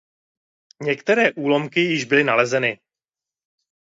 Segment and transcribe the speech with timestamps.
[0.81, 2.79] Některé úlomky již byly nalezeny.